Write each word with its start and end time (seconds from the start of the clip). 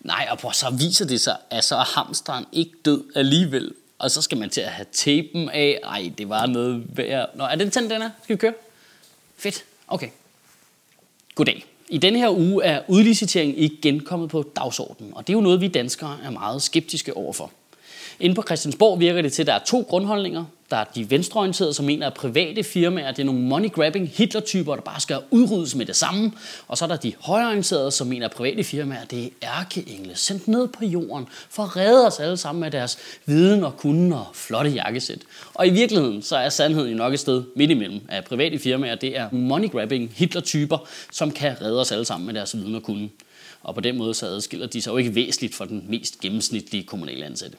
Nej, 0.00 0.28
og 0.30 0.54
så 0.54 0.70
viser 0.70 1.06
det 1.06 1.20
sig, 1.20 1.36
at 1.50 1.64
så 1.64 1.76
er 1.76 1.84
hamsteren 1.84 2.46
ikke 2.52 2.72
død 2.84 3.04
alligevel. 3.14 3.74
Og 3.98 4.10
så 4.10 4.22
skal 4.22 4.38
man 4.38 4.50
til 4.50 4.60
at 4.60 4.68
have 4.68 4.86
tapen 4.92 5.48
af. 5.48 5.80
Ej, 5.84 6.12
det 6.18 6.28
var 6.28 6.46
noget 6.46 6.84
værd. 6.96 7.30
Nå, 7.34 7.44
er 7.44 7.54
den 7.54 7.70
tændt, 7.70 7.90
den 7.90 8.02
er? 8.02 8.10
Skal 8.22 8.36
vi 8.36 8.38
køre? 8.38 8.54
Fedt. 9.36 9.64
Okay. 9.88 10.08
Goddag. 11.34 11.64
I 11.88 11.98
denne 11.98 12.18
her 12.18 12.30
uge 12.30 12.64
er 12.64 12.82
udlicitering 12.88 13.60
igen 13.62 14.00
kommet 14.00 14.30
på 14.30 14.50
dagsordenen, 14.56 15.14
og 15.14 15.26
det 15.26 15.32
er 15.32 15.36
jo 15.36 15.40
noget, 15.40 15.60
vi 15.60 15.68
danskere 15.68 16.18
er 16.24 16.30
meget 16.30 16.62
skeptiske 16.62 17.16
overfor. 17.16 17.50
Inde 18.20 18.34
på 18.34 18.42
Christiansborg 18.42 19.00
virker 19.00 19.22
det 19.22 19.32
til, 19.32 19.42
at 19.42 19.46
der 19.46 19.52
er 19.52 19.64
to 19.66 19.86
grundholdninger. 19.88 20.44
Der 20.70 20.76
er 20.76 20.84
de 20.84 21.10
venstreorienterede, 21.10 21.74
som 21.74 21.84
mener, 21.84 22.06
at 22.06 22.14
private 22.14 22.62
firmaer 22.64 23.12
det 23.12 23.22
er 23.22 23.26
nogle 23.26 23.40
money-grabbing 23.40 24.10
Hitler-typer, 24.14 24.74
der 24.74 24.82
bare 24.82 25.00
skal 25.00 25.18
udryddes 25.30 25.74
med 25.74 25.86
det 25.86 25.96
samme. 25.96 26.32
Og 26.68 26.78
så 26.78 26.84
er 26.84 26.88
der 26.88 26.96
de 26.96 27.12
højreorienterede, 27.20 27.90
som 27.90 28.06
mener, 28.06 28.26
at 28.26 28.32
private 28.32 28.64
firmaer 28.64 29.04
det 29.04 29.24
er 29.24 29.60
ærkeengle, 29.60 30.16
sendt 30.16 30.48
ned 30.48 30.68
på 30.68 30.84
jorden 30.84 31.26
for 31.50 31.62
at 31.62 31.76
redde 31.76 32.06
os 32.06 32.20
alle 32.20 32.36
sammen 32.36 32.60
med 32.60 32.70
deres 32.70 32.98
viden 33.26 33.64
og 33.64 33.76
kunden 33.76 34.12
og 34.12 34.26
flotte 34.34 34.70
jakkesæt. 34.70 35.20
Og 35.54 35.66
i 35.66 35.70
virkeligheden 35.70 36.22
så 36.22 36.36
er 36.36 36.48
sandheden 36.48 36.90
jo 36.90 36.96
nok 36.96 37.12
et 37.12 37.20
sted 37.20 37.42
midt 37.56 37.70
imellem, 37.70 38.00
at 38.08 38.24
private 38.24 38.58
firmaer 38.58 38.94
det 38.94 39.16
er 39.16 39.28
money-grabbing 39.30 40.12
Hitler-typer, 40.14 40.88
som 41.12 41.30
kan 41.30 41.62
redde 41.62 41.80
os 41.80 41.92
alle 41.92 42.04
sammen 42.04 42.26
med 42.26 42.34
deres 42.34 42.56
viden 42.56 42.74
og 42.74 42.82
kunden. 42.82 43.12
Og 43.62 43.74
på 43.74 43.80
den 43.80 43.98
måde 43.98 44.14
så 44.14 44.26
adskiller 44.26 44.66
de 44.66 44.82
sig 44.82 44.90
jo 44.90 44.96
ikke 44.96 45.14
væsentligt 45.14 45.54
fra 45.54 45.66
den 45.66 45.84
mest 45.88 46.20
gennemsnitlige 46.20 46.84
kommunale 46.84 47.24
ansatte. 47.24 47.56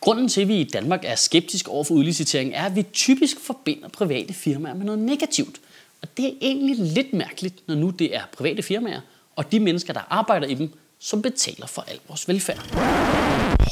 Grunden 0.00 0.28
til, 0.28 0.40
at 0.40 0.48
vi 0.48 0.60
i 0.60 0.64
Danmark 0.64 1.00
er 1.04 1.14
skeptisk 1.14 1.68
over 1.68 1.84
for 1.84 1.94
udlicitering, 1.94 2.54
er, 2.54 2.64
at 2.64 2.76
vi 2.76 2.82
typisk 2.82 3.40
forbinder 3.40 3.88
private 3.88 4.34
firmaer 4.34 4.74
med 4.74 4.84
noget 4.84 5.00
negativt. 5.00 5.60
Og 6.02 6.08
det 6.16 6.26
er 6.26 6.32
egentlig 6.40 6.76
lidt 6.76 7.12
mærkeligt, 7.12 7.68
når 7.68 7.74
nu 7.74 7.90
det 7.90 8.16
er 8.16 8.22
private 8.32 8.62
firmaer, 8.62 9.00
og 9.36 9.52
de 9.52 9.60
mennesker, 9.60 9.92
der 9.92 10.00
arbejder 10.10 10.46
i 10.46 10.54
dem, 10.54 10.72
som 10.98 11.22
betaler 11.22 11.66
for 11.66 11.82
al 11.82 12.00
vores 12.08 12.28
velfærd. 12.28 12.70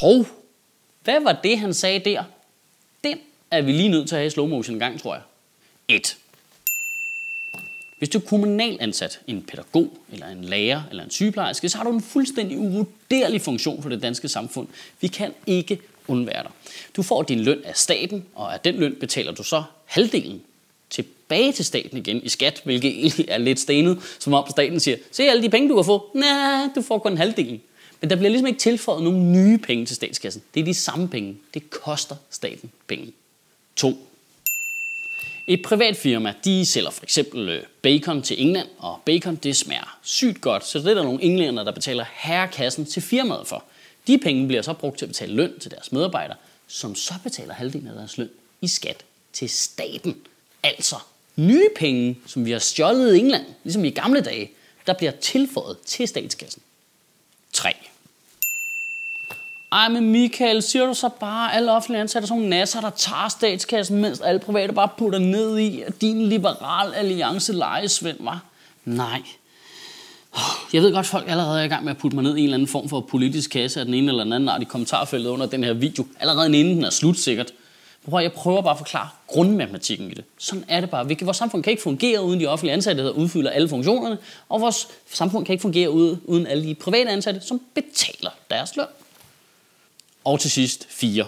Hov, 0.01 0.25
hvad 1.03 1.23
var 1.23 1.39
det, 1.43 1.59
han 1.59 1.73
sagde 1.73 1.99
der? 1.99 2.23
Den 3.03 3.17
er 3.51 3.61
vi 3.61 3.71
lige 3.71 3.89
nødt 3.89 4.07
til 4.07 4.15
at 4.15 4.19
have 4.19 4.27
i 4.27 4.29
slow 4.29 4.47
motion 4.47 4.75
en 4.75 4.79
gang, 4.79 5.01
tror 5.01 5.13
jeg. 5.13 5.23
1. 5.87 6.17
Hvis 7.97 8.09
du 8.09 8.17
er 8.17 8.21
kommunalansat, 8.21 9.19
en 9.27 9.41
pædagog, 9.41 9.97
eller 10.11 10.27
en 10.27 10.43
lærer, 10.43 10.81
eller 10.89 11.03
en 11.03 11.09
sygeplejerske, 11.09 11.69
så 11.69 11.77
har 11.77 11.83
du 11.83 11.91
en 11.91 12.01
fuldstændig 12.01 12.57
uvurderlig 12.57 13.41
funktion 13.41 13.81
for 13.81 13.89
det 13.89 14.01
danske 14.01 14.27
samfund. 14.27 14.67
Vi 15.01 15.07
kan 15.07 15.33
ikke 15.47 15.79
undvære 16.09 16.43
dig. 16.43 16.51
Du 16.95 17.03
får 17.03 17.23
din 17.23 17.39
løn 17.39 17.61
af 17.65 17.75
staten, 17.75 18.25
og 18.35 18.53
af 18.53 18.59
den 18.59 18.75
løn 18.75 18.95
betaler 18.99 19.31
du 19.31 19.43
så 19.43 19.63
halvdelen 19.85 20.41
tilbage 20.89 21.51
til 21.51 21.65
staten 21.65 21.97
igen 21.97 22.23
i 22.23 22.29
skat, 22.29 22.61
hvilket 22.63 22.91
egentlig 22.91 23.25
er 23.29 23.37
lidt 23.37 23.59
stenet, 23.59 23.99
som 24.19 24.33
om 24.33 24.45
staten 24.49 24.79
siger, 24.79 24.97
se 25.11 25.23
alle 25.23 25.43
de 25.43 25.49
penge, 25.49 25.69
du 25.69 25.75
kan 25.75 25.85
få. 25.85 26.11
Nej, 26.15 26.69
du 26.75 26.81
får 26.81 26.97
kun 26.97 27.17
halvdelen. 27.17 27.61
Men 28.01 28.09
der 28.09 28.15
bliver 28.15 28.29
ligesom 28.29 28.47
ikke 28.47 28.59
tilføjet 28.59 29.03
nogen 29.03 29.31
nye 29.31 29.57
penge 29.57 29.85
til 29.85 29.95
statskassen. 29.95 30.43
Det 30.53 30.59
er 30.59 30.65
de 30.65 30.73
samme 30.73 31.07
penge. 31.07 31.37
Det 31.53 31.69
koster 31.69 32.15
staten 32.29 32.71
penge. 32.87 33.11
2. 33.75 33.97
Et 35.47 35.61
privat 35.61 35.97
firma, 35.97 36.33
de 36.45 36.65
sælger 36.65 36.89
for 36.89 37.03
eksempel 37.03 37.49
øh, 37.49 37.63
bacon 37.81 38.21
til 38.21 38.41
England, 38.41 38.67
og 38.77 38.99
bacon 39.05 39.35
det 39.35 39.55
smager 39.55 39.97
sygt 40.03 40.41
godt, 40.41 40.65
så 40.65 40.79
det 40.79 40.87
er 40.87 40.93
der 40.93 41.03
nogle 41.03 41.23
englænder, 41.23 41.63
der 41.63 41.71
betaler 41.71 42.05
herrekassen 42.13 42.85
til 42.85 43.01
firmaet 43.01 43.47
for. 43.47 43.63
De 44.09 44.17
penge 44.17 44.47
bliver 44.47 44.61
så 44.61 44.73
brugt 44.73 44.97
til 44.97 45.05
at 45.05 45.09
betale 45.09 45.33
løn 45.33 45.59
til 45.59 45.71
deres 45.71 45.91
medarbejdere, 45.91 46.37
som 46.67 46.95
så 46.95 47.13
betaler 47.23 47.53
halvdelen 47.53 47.87
af 47.87 47.93
deres 47.95 48.17
løn 48.17 48.29
i 48.61 48.67
skat 48.67 49.03
til 49.33 49.49
staten. 49.49 50.17
Altså 50.63 50.95
nye 51.35 51.69
penge, 51.75 52.17
som 52.25 52.45
vi 52.45 52.51
har 52.51 52.59
stjålet 52.59 53.15
i 53.15 53.19
England, 53.19 53.45
ligesom 53.63 53.85
i 53.85 53.89
gamle 53.89 54.21
dage, 54.21 54.51
der 54.87 54.93
bliver 54.93 55.11
tilføjet 55.11 55.77
til 55.85 56.07
statskassen. 56.07 56.61
3. 57.53 57.73
Ej, 59.71 59.89
men 59.89 60.11
Michael, 60.11 60.61
siger 60.61 60.85
du 60.85 60.93
så 60.93 61.09
bare, 61.09 61.51
at 61.51 61.57
alle 61.57 61.71
offentlige 61.71 62.01
ansatte 62.01 62.25
er 62.25 62.27
sådan 62.27 62.41
nogle 62.41 62.57
nasser, 62.57 62.81
der 62.81 62.89
tager 62.89 63.29
statskassen, 63.29 64.01
mens 64.01 64.21
alle 64.21 64.39
private 64.39 64.73
bare 64.73 64.89
putter 64.97 65.19
ned 65.19 65.57
i, 65.57 65.81
at 65.81 66.01
din 66.01 66.29
liberal 66.29 66.93
alliance 66.93 67.53
lejesvend 67.53 68.17
var? 68.19 68.43
Nej, 68.85 69.21
jeg 70.73 70.81
ved 70.81 70.93
godt, 70.93 71.05
folk 71.05 71.29
allerede 71.29 71.59
er 71.59 71.63
i 71.63 71.67
gang 71.67 71.83
med 71.83 71.91
at 71.91 71.97
putte 71.97 72.15
mig 72.15 72.23
ned 72.23 72.37
i 72.37 72.39
en 72.39 72.43
eller 72.43 72.53
anden 72.53 72.67
form 72.67 72.89
for 72.89 73.01
politisk 73.01 73.49
kasse 73.49 73.79
af 73.79 73.85
den 73.85 73.93
ene 73.93 74.11
eller 74.11 74.23
den 74.23 74.33
anden 74.33 74.49
art 74.49 74.61
i 74.61 74.65
kommentarfeltet 74.65 75.29
under 75.29 75.45
den 75.45 75.63
her 75.63 75.73
video. 75.73 76.05
Allerede 76.19 76.59
inden 76.59 76.75
den 76.75 76.83
er 76.83 76.89
slut 76.89 77.17
sikkert. 77.17 77.53
Prøv, 78.09 78.21
jeg 78.21 78.33
prøver 78.33 78.61
bare 78.61 78.71
at 78.71 78.77
forklare 78.77 79.09
grundmatematikken 79.27 80.11
i 80.11 80.13
det. 80.13 80.23
Sådan 80.37 80.65
er 80.67 80.81
det 80.81 80.89
bare. 80.89 81.17
Vores 81.21 81.37
samfund 81.37 81.63
kan 81.63 81.71
ikke 81.71 81.83
fungere 81.83 82.23
uden 82.23 82.39
de 82.39 82.47
offentlige 82.47 82.73
ansatte, 82.73 83.03
der 83.03 83.11
udfylder 83.11 83.49
alle 83.49 83.69
funktionerne, 83.69 84.17
og 84.49 84.61
vores 84.61 84.87
samfund 85.11 85.45
kan 85.45 85.53
ikke 85.53 85.61
fungere 85.61 85.91
uden 85.91 86.47
alle 86.47 86.63
de 86.63 86.75
private 86.75 87.09
ansatte, 87.09 87.41
som 87.41 87.61
betaler 87.73 88.31
deres 88.49 88.75
løn. 88.75 88.85
Og 90.23 90.39
til 90.39 90.51
sidst, 90.51 90.87
fire. 90.89 91.25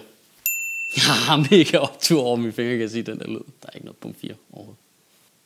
Jeg 0.95 1.03
har 1.03 1.47
mega 1.51 1.77
optur 1.77 2.21
over 2.21 2.35
mine 2.35 2.51
fingre, 2.51 2.71
kan 2.71 2.81
jeg 2.81 2.89
sige, 2.89 3.03
den 3.03 3.19
der 3.19 3.27
lyd. 3.27 3.33
Der 3.33 3.67
er 3.67 3.73
ikke 3.73 3.85
noget 3.85 3.97
punkt 3.97 4.19
4 4.21 4.31
overhovedet. 4.53 4.79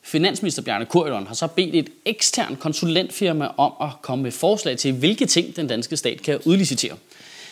Finansminister 0.06 0.62
Bjarne 0.62 0.86
Korydon 0.86 1.26
har 1.26 1.34
så 1.34 1.46
bedt 1.46 1.74
et 1.74 1.88
ekstern 2.04 2.56
konsulentfirma 2.56 3.48
om 3.56 3.72
at 3.80 4.02
komme 4.02 4.22
med 4.22 4.32
forslag 4.32 4.78
til, 4.78 4.92
hvilke 4.92 5.26
ting 5.26 5.56
den 5.56 5.66
danske 5.66 5.96
stat 5.96 6.22
kan 6.22 6.38
udlicitere. 6.44 6.96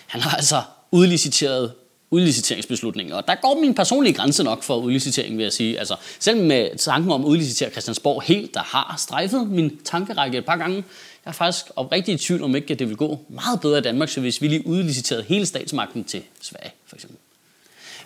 Han 0.06 0.20
har 0.20 0.36
altså 0.36 0.62
udliciteret 0.90 1.72
udliciteringsbeslutninger. 2.10 3.16
Og 3.16 3.28
der 3.28 3.34
går 3.34 3.60
min 3.60 3.74
personlige 3.74 4.14
grænse 4.14 4.44
nok 4.44 4.62
for 4.62 4.76
udlicitering, 4.76 5.36
vil 5.36 5.42
jeg 5.42 5.52
sige. 5.52 5.78
Altså, 5.78 5.96
selv 6.18 6.42
med 6.42 6.78
tanken 6.78 7.12
om 7.12 7.24
at 7.24 7.28
udlicitere 7.28 7.70
Christiansborg 7.70 8.22
helt, 8.22 8.54
der 8.54 8.62
har 8.62 8.94
strejfet 8.98 9.48
min 9.48 9.78
tankerække 9.84 10.38
et 10.38 10.44
par 10.44 10.56
gange, 10.56 10.76
jeg 11.24 11.30
er 11.30 11.32
faktisk 11.32 11.66
oprigtigt 11.76 12.22
i 12.22 12.26
tvivl 12.26 12.42
om 12.42 12.56
ikke, 12.56 12.72
at 12.72 12.78
det 12.78 12.88
vil 12.88 12.96
gå 12.96 13.18
meget 13.28 13.60
bedre 13.60 13.78
i 13.78 13.82
Danmark, 13.82 14.08
så 14.08 14.20
hvis 14.20 14.42
vi 14.42 14.48
lige 14.48 14.66
udliciterede 14.66 15.24
hele 15.28 15.46
statsmagten 15.46 16.04
til 16.04 16.22
Sverige, 16.40 16.70
for 16.86 16.96
eksempel. 16.96 17.18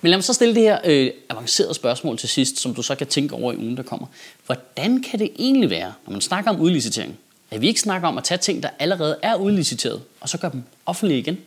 Men 0.01 0.11
lad 0.11 0.17
mig 0.17 0.25
så 0.25 0.33
stille 0.33 0.55
det 0.55 0.63
her 0.63 0.79
øh, 0.85 1.11
avancerede 1.29 1.75
spørgsmål 1.75 2.19
til 2.19 2.29
sidst, 2.29 2.59
som 2.59 2.75
du 2.75 2.83
så 2.83 2.95
kan 2.95 3.07
tænke 3.07 3.35
over 3.35 3.53
i 3.53 3.57
ugen, 3.57 3.77
der 3.77 3.83
kommer. 3.83 4.07
Hvordan 4.47 5.03
kan 5.03 5.19
det 5.19 5.31
egentlig 5.39 5.71
være, 5.71 5.93
når 6.07 6.13
man 6.13 6.21
snakker 6.21 6.51
om 6.51 6.61
udlicitering, 6.61 7.19
at 7.51 7.61
vi 7.61 7.67
ikke 7.67 7.81
snakker 7.81 8.09
om 8.09 8.19
at 8.19 8.25
tage 8.25 8.39
ting, 8.39 8.63
der 8.63 8.69
allerede 8.79 9.17
er 9.23 9.35
udliciteret, 9.35 10.03
og 10.21 10.29
så 10.29 10.39
gøre 10.39 10.53
dem 10.53 10.63
offentlige 10.87 11.19
igen? 11.19 11.39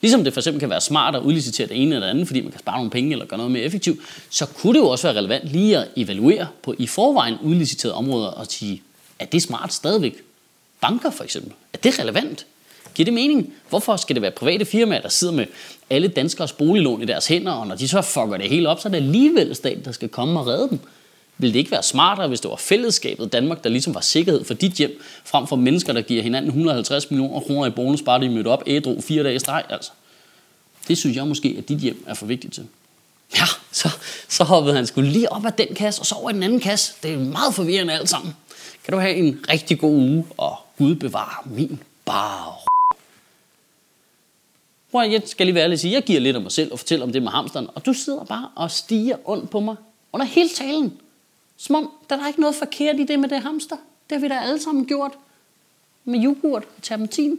Ligesom 0.00 0.24
det 0.24 0.32
for 0.32 0.40
eksempel 0.40 0.60
kan 0.60 0.70
være 0.70 0.80
smart 0.80 1.16
at 1.16 1.22
udlicitere 1.22 1.66
det 1.66 1.82
ene 1.82 1.94
eller 1.94 2.08
andet, 2.08 2.26
fordi 2.26 2.40
man 2.40 2.50
kan 2.50 2.60
spare 2.60 2.76
nogle 2.76 2.90
penge 2.90 3.12
eller 3.12 3.26
gøre 3.26 3.38
noget 3.38 3.52
mere 3.52 3.62
effektivt, 3.62 4.00
så 4.30 4.46
kunne 4.46 4.72
det 4.74 4.80
jo 4.80 4.88
også 4.88 5.06
være 5.06 5.16
relevant 5.16 5.48
lige 5.48 5.78
at 5.78 5.88
evaluere 5.96 6.48
på 6.62 6.74
i 6.78 6.86
forvejen 6.86 7.36
udliciterede 7.42 7.94
områder 7.94 8.28
og 8.28 8.46
sige, 8.46 8.82
er 9.18 9.24
det 9.24 9.42
smart 9.42 9.72
stadigvæk? 9.72 10.22
Banker 10.80 11.10
for 11.10 11.24
eksempel, 11.24 11.52
er 11.72 11.78
det 11.78 11.98
relevant? 11.98 12.46
Giver 12.94 13.04
det 13.04 13.14
mening? 13.14 13.54
Hvorfor 13.68 13.96
skal 13.96 14.16
det 14.16 14.22
være 14.22 14.30
private 14.30 14.64
firmaer, 14.64 15.00
der 15.00 15.08
sidder 15.08 15.34
med 15.34 15.46
alle 15.90 16.08
danskers 16.08 16.52
boliglån 16.52 17.02
i 17.02 17.04
deres 17.04 17.26
hænder, 17.26 17.52
og 17.52 17.66
når 17.66 17.74
de 17.74 17.88
så 17.88 18.02
fucker 18.02 18.36
det 18.36 18.48
hele 18.48 18.68
op, 18.68 18.80
så 18.80 18.88
er 18.88 18.90
det 18.90 18.96
alligevel 18.96 19.54
staten, 19.54 19.84
der 19.84 19.92
skal 19.92 20.08
komme 20.08 20.40
og 20.40 20.46
redde 20.46 20.68
dem? 20.68 20.78
Vil 21.38 21.52
det 21.52 21.58
ikke 21.58 21.70
være 21.70 21.82
smartere, 21.82 22.28
hvis 22.28 22.40
det 22.40 22.50
var 22.50 22.56
fællesskabet 22.56 23.32
Danmark, 23.32 23.64
der 23.64 23.70
ligesom 23.70 23.94
var 23.94 24.00
sikkerhed 24.00 24.44
for 24.44 24.54
dit 24.54 24.72
hjem, 24.72 25.02
frem 25.24 25.46
for 25.46 25.56
mennesker, 25.56 25.92
der 25.92 26.00
giver 26.00 26.22
hinanden 26.22 26.48
150 26.48 27.10
millioner 27.10 27.40
kroner 27.40 27.66
i 27.66 27.70
bonus, 27.70 28.02
bare 28.02 28.20
de 28.20 28.28
mødte 28.28 28.48
op 28.48 28.62
ædru 28.66 29.00
fire 29.00 29.22
dage 29.22 29.34
i 29.34 29.38
streg, 29.38 29.64
altså? 29.68 29.90
Det 30.88 30.98
synes 30.98 31.16
jeg 31.16 31.26
måske, 31.26 31.54
at 31.58 31.68
dit 31.68 31.78
hjem 31.78 32.04
er 32.06 32.14
for 32.14 32.26
vigtigt 32.26 32.54
til. 32.54 32.66
Ja, 33.36 33.44
så, 33.72 33.88
så 34.28 34.44
hoppede 34.44 34.74
han 34.74 34.86
skulle 34.86 35.10
lige 35.10 35.32
op 35.32 35.46
af 35.46 35.52
den 35.52 35.74
kasse, 35.74 36.02
og 36.02 36.06
så 36.06 36.14
over 36.14 36.30
i 36.30 36.32
den 36.32 36.42
anden 36.42 36.60
kasse. 36.60 36.92
Det 37.02 37.12
er 37.12 37.18
meget 37.18 37.54
forvirrende 37.54 37.92
alt 37.92 38.08
sammen. 38.08 38.36
Kan 38.84 38.94
du 38.94 39.00
have 39.00 39.14
en 39.14 39.44
rigtig 39.50 39.78
god 39.78 39.94
uge, 39.94 40.24
og 40.36 40.56
Gud 40.78 40.94
bevare 40.94 41.42
min 41.44 41.80
bar. 42.04 42.71
Hvor 44.92 45.02
jeg 45.02 45.22
skal 45.26 45.46
lige 45.46 45.54
være 45.54 45.64
ærlig 45.64 45.80
sige, 45.80 45.92
jeg 45.92 46.02
giver 46.02 46.20
lidt 46.20 46.36
af 46.36 46.42
mig 46.42 46.52
selv 46.52 46.72
og 46.72 46.78
fortæller 46.78 47.06
om 47.06 47.12
det 47.12 47.22
med 47.22 47.30
hamsteren, 47.30 47.68
og 47.74 47.86
du 47.86 47.92
sidder 47.92 48.24
bare 48.24 48.48
og 48.54 48.70
stiger 48.70 49.16
ondt 49.24 49.50
på 49.50 49.60
mig 49.60 49.76
under 50.12 50.26
hele 50.26 50.48
talen. 50.48 51.00
Som 51.56 51.76
om, 51.76 51.90
der 52.10 52.16
er 52.16 52.28
ikke 52.28 52.40
noget 52.40 52.54
forkert 52.54 53.00
i 53.00 53.04
det 53.04 53.18
med 53.18 53.28
det 53.28 53.40
hamster. 53.40 53.76
Det 54.10 54.16
har 54.16 54.20
vi 54.20 54.28
da 54.28 54.34
alle 54.34 54.62
sammen 54.62 54.86
gjort. 54.86 55.12
Med 56.04 56.24
yoghurt 56.24 56.62
og 56.76 56.82
terpentin. 56.82 57.38